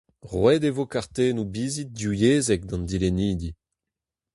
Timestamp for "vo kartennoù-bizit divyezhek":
0.75-2.61